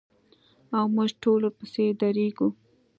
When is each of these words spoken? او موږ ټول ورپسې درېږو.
او 0.77 0.85
موږ 0.95 1.09
ټول 1.21 1.39
ورپسې 1.45 1.85
درېږو. 2.01 2.47